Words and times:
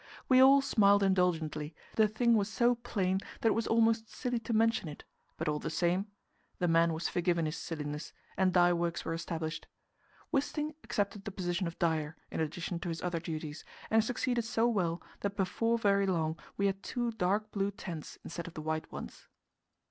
We 0.27 0.41
all 0.41 0.63
smiled 0.63 1.03
indulgently; 1.03 1.75
the 1.95 2.07
thing 2.07 2.33
was 2.33 2.49
so 2.49 2.73
plain 2.73 3.19
that 3.41 3.49
it 3.49 3.53
was 3.53 3.67
almost 3.67 4.09
silly 4.09 4.39
to 4.39 4.51
mention 4.51 4.89
it, 4.89 5.03
but 5.37 5.47
all 5.47 5.59
the 5.59 5.69
same 5.69 6.07
the 6.57 6.67
man 6.67 6.91
was 6.91 7.07
forgiven 7.07 7.45
his 7.45 7.55
silliness, 7.55 8.11
and 8.35 8.51
dye 8.51 8.73
works 8.73 9.05
were 9.05 9.13
established. 9.13 9.67
Wisting 10.33 10.73
accepted 10.83 11.25
the 11.25 11.31
position 11.31 11.67
of 11.67 11.77
dyer, 11.77 12.17
in 12.31 12.39
addition 12.39 12.79
to 12.79 12.89
his 12.89 13.03
other 13.03 13.19
duties, 13.19 13.63
and 13.91 14.03
succeeded 14.03 14.41
so 14.43 14.67
well 14.67 15.03
that 15.19 15.37
before 15.37 15.77
very 15.77 16.07
long 16.07 16.35
we 16.57 16.65
had 16.65 16.81
two 16.81 17.11
dark 17.11 17.51
blue 17.51 17.69
tents 17.69 18.17
instead 18.23 18.47
of 18.47 18.55
the 18.55 18.61
white 18.63 18.91
ones. 18.91 19.27